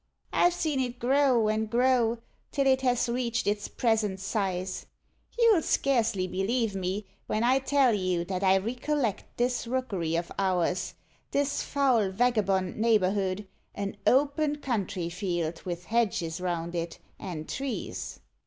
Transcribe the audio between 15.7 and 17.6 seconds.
hedges round it, and